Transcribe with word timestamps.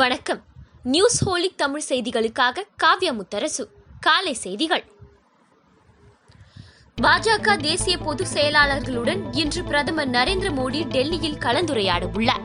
வணக்கம் 0.00 0.38
news 0.84 1.18
holic 1.24 1.56
Tamil 1.56 1.84
செய்திகளுக்காக 1.88 2.64
காவ்யா 2.82 3.12
முத்தரசு 3.12 3.64
காலை 4.00 4.32
செய்திகள் 4.34 4.84
பாஜக 6.98 7.56
தேசிய 7.60 7.94
பொதுச் 7.98 8.32
செயலாளர்களுடன் 8.34 9.22
இன்று 9.32 9.62
பிரதமர் 9.62 10.10
நரேந்திர 10.10 10.50
மோடி 10.52 10.80
டெல்லியில் 10.88 11.38
கலந்துரையாட 11.38 12.06
உள்ளார் 12.14 12.44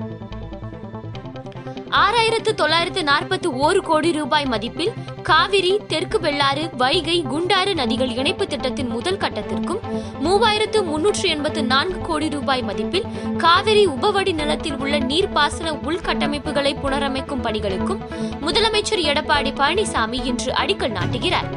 ஆறாயிரத்து 1.97 2.51
தொள்ளாயிரத்து 2.53 3.01
நாற்பத்தி 3.03 3.47
ஓரு 3.59 3.79
கோடி 3.79 4.11
ரூபாய் 4.11 4.45
மதிப்பில் 4.45 4.91
காவிரி 5.23 5.71
தெற்கு 5.87 6.17
வெள்ளாறு 6.19 6.69
வைகை 6.77 7.15
குண்டாறு 7.23 7.71
நதிகள் 7.73 8.11
இணைப்பு 8.15 8.47
திட்டத்தின் 8.47 8.87
முதல் 8.87 9.17
கட்டத்திற்கும் 9.17 9.81
மூவாயிரத்து 10.19 10.83
முன்னூற்று 10.83 11.29
எண்பத்து 11.29 11.63
நான்கு 11.63 12.01
கோடி 12.01 12.29
ரூபாய் 12.29 12.63
மதிப்பில் 12.63 13.07
காவிரி 13.37 13.87
உபவடி 13.87 14.33
நிலத்தில் 14.33 14.77
உள்ள 14.79 14.99
நீர்ப்பாசன 14.99 15.73
உள்கட்டமைப்புகளை 15.85 16.73
புனரமைக்கும் 16.81 17.43
பணிகளுக்கும் 17.43 18.03
முதலமைச்சர் 18.41 19.03
எடப்பாடி 19.05 19.53
பழனிசாமி 19.53 20.21
இன்று 20.25 20.53
அடிக்கல் 20.53 20.91
நாட்டுகிறார் 20.91 21.49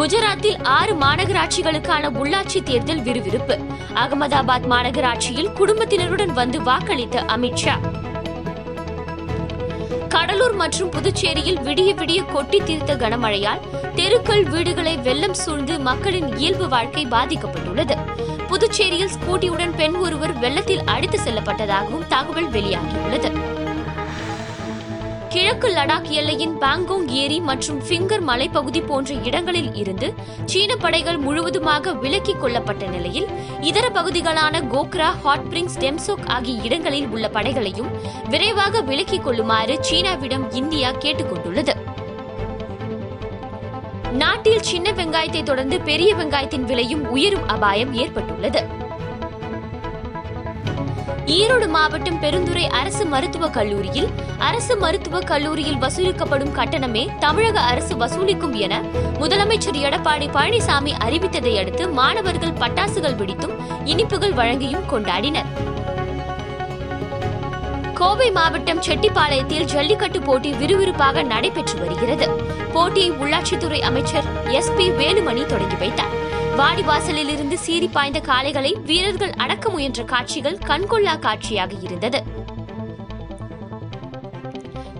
குஜராத்தில் 0.00 0.58
ஆறு 0.70 0.92
மாநகராட்சிகளுக்கான 0.94 2.10
உள்ளாட்சி 2.18 2.62
தேர்தல் 2.62 3.02
விறுவிறுப்பு 3.02 3.54
அகமதாபாத் 3.94 4.66
மாநகராட்சியில் 4.66 5.52
குடும்பத்தினருடன் 5.52 6.32
வந்து 6.32 6.60
வாக்களித்த 6.60 7.24
அமித்ஷா 7.28 7.76
கடலூர் 10.18 10.54
மற்றும் 10.54 10.90
புதுச்சேரியில் 10.90 11.60
விடிய 11.62 11.90
விடிய 11.94 12.20
கொட்டி 12.24 12.58
தீர்த்த 12.60 12.92
கனமழையால் 12.94 13.60
தெருக்கள் 13.94 14.44
வீடுகளை 14.44 14.94
வெள்ளம் 14.98 15.36
சூழ்ந்து 15.36 15.74
மக்களின் 15.80 16.28
இயல்பு 16.36 16.66
வாழ்க்கை 16.68 17.04
பாதிக்கப்பட்டுள்ளது 17.06 17.96
புதுச்சேரியில் 18.48 19.14
ஸ்கூட்டியுடன் 19.14 19.76
பெண் 19.76 19.96
ஒருவர் 19.98 20.34
வெள்ளத்தில் 20.38 20.84
அடித்து 20.86 21.18
செல்லப்பட்டதாகவும் 21.18 22.08
தகவல் 22.08 22.50
வெளியாகியுள்ளது 22.50 23.30
கிழக்கு 25.38 25.68
லடாக் 25.68 26.08
எல்லையின் 26.10 26.54
பாங்கோங் 26.60 27.04
ஏரி 27.14 27.36
மற்றும் 27.40 27.80
ஃபிங்கர் 27.80 28.22
மலைப்பகுதி 28.24 28.80
போன்ற 28.82 29.14
இடங்களில் 29.22 29.68
இருந்து 29.74 30.08
சீன 30.44 30.70
படைகள் 30.76 31.18
முழுவதுமாக 31.18 31.92
விலக்கிக் 31.94 32.40
கொள்ளப்பட்ட 32.40 32.86
நிலையில் 32.86 33.28
இதர 33.60 33.84
பகுதிகளான 33.90 34.62
கோக்ரா 34.68 35.10
ஹாட்பிரிங்ஸ் 35.22 35.78
டெம்சோக் 35.78 36.26
ஆகிய 36.28 36.64
இடங்களில் 36.64 37.08
உள்ள 37.08 37.28
படைகளையும் 37.28 37.92
விரைவாக 38.28 38.82
விலக்கிக் 38.82 39.24
கொள்ளுமாறு 39.24 39.76
சீனாவிடம் 39.80 40.48
இந்தியா 40.52 40.90
கேட்டுக்கொண்டுள்ளது 40.98 41.76
நாட்டில் 44.16 44.62
சின்ன 44.62 44.90
வெங்காயத்தை 44.92 45.42
தொடர்ந்து 45.42 45.78
பெரிய 45.82 46.12
வெங்காயத்தின் 46.14 46.64
விலையும் 46.64 47.06
உயரும் 47.10 47.48
அபாயம் 47.48 47.94
ஏற்பட்டுள்ளது 47.94 48.62
ஈரோடு 51.30 51.66
மாவட்டம் 51.68 52.18
பெருந்துறை 52.18 52.62
அரசு 52.72 53.04
மருத்துவக் 53.04 53.54
கல்லூரியில் 53.54 54.08
அரசு 54.38 54.74
மருத்துவக் 54.76 55.26
கல்லூரியில் 55.26 55.80
வசூலிக்கப்படும் 55.80 56.52
கட்டணமே 56.52 57.02
தமிழக 57.18 57.56
அரசு 57.62 57.94
வசூலிக்கும் 57.96 58.54
என 58.58 58.74
முதலமைச்சர் 59.18 59.78
எடப்பாடி 59.82 60.28
பழனிசாமி 60.30 60.92
அறிவித்ததை 61.04 61.54
அடுத்து 61.58 61.86
மாணவர்கள் 61.92 62.58
பட்டாசுகள் 62.58 63.16
வெடித்தும் 63.16 63.56
இனிப்புகள் 63.84 64.36
வழங்கியும் 64.36 64.86
கொண்டாடினர் 64.86 65.50
கோவை 67.94 68.30
மாவட்டம் 68.30 68.82
செட்டிப்பாளையத்தில் 68.82 69.68
ஜல்லிக்கட்டு 69.68 70.20
போட்டி 70.22 70.52
விறுவிறுப்பாக 70.52 71.24
நடைபெற்று 71.24 71.76
வருகிறது 71.78 72.26
போட்டியை 72.72 73.10
உள்ளாட்சித்துறை 73.18 73.82
அமைச்சர் 73.82 74.28
எஸ் 74.52 74.74
பி 74.76 74.88
வேலுமணி 74.98 75.44
தொடங்கி 75.46 75.78
வைத்தார் 75.78 76.14
வாடி 76.58 76.82
வாசலில் 76.82 77.30
இருந்து 77.30 77.56
சீறி 77.56 77.88
பாய்ந்த 77.88 78.18
காளைகளை 78.20 78.70
வீரர்கள் 78.82 79.34
அடக்க 79.36 79.70
முயன்ற 79.70 80.02
காட்சிகள் 80.04 80.62
கண்கொள்ளா 80.68 81.14
காட்சியாக 81.18 81.72
இருந்தது 81.80 82.20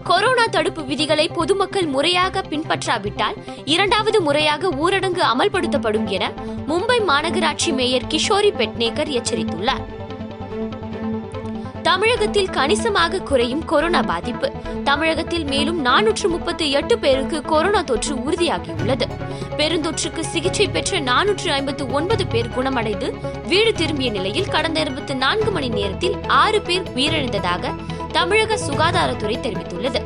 கொரோனா 0.05 0.45
தடுப்பு 0.51 0.83
விதிகளை 0.85 1.27
பொதுமக்கள் 1.29 1.89
முறையாக 1.89 2.43
பின்பற்றாவிட்டால் 2.43 3.37
இரண்டாவது 3.65 4.19
முறையாக 4.21 4.71
ஊரடங்கு 4.79 5.23
அமல்படுத்தப்படும் 5.25 6.09
என 6.09 6.25
மும்பை 6.67 6.99
மாநகராட்சி 7.05 7.73
மேயர் 7.73 8.09
கிஷோரி 8.09 8.53
பெட்னேகர் 8.53 9.13
எச்சரித்துள்ளார் 9.13 9.85
தமிழகத்தில் 11.83 12.51
கணிசமாக 12.51 13.21
குறையும் 13.21 13.65
கொரோனா 13.65 14.01
பாதிப்பு 14.03 14.49
தமிழகத்தில் 14.85 15.45
மேலும் 15.45 15.79
நானூற்று 15.85 16.27
முப்பத்தி 16.29 16.67
எட்டு 16.71 16.99
பேருக்கு 16.99 17.39
கொரோனா 17.43 17.81
தொற்று 17.83 18.15
உறுதியாகியுள்ளது 18.17 19.07
பெருந்தொற்றுக்கு 19.57 20.23
சிகிச்சை 20.25 20.67
பெற்ற 20.69 21.01
நானூற்று 21.01 21.49
ஐம்பத்து 21.53 21.87
ஒன்பது 21.91 22.27
பேர் 22.27 22.53
குணமடைந்து 22.55 23.09
வீடு 23.49 23.73
திரும்பிய 23.73 24.11
நிலையில் 24.11 24.49
கடந்த 24.49 24.81
இருபத்தி 24.81 25.15
நான்கு 25.15 25.53
மணி 25.53 25.69
நேரத்தில் 25.69 26.17
ஆறு 26.37 26.61
பேர் 26.63 26.87
உயிரிழந்ததாக 26.95 27.75
தமிழக 28.13 28.59
சுகாதாரத்துறை 28.67 29.39
தெரிவித்துள்ளது 29.41 30.03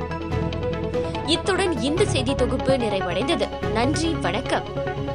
இத்துடன் 1.27 1.75
இந்த 1.81 2.05
செய்தி 2.05 2.35
தொகுப்பு 2.35 2.73
நிறைவடைந்தது 2.79 3.47
நன்றி 3.75 4.09
வணக்கம் 4.21 4.67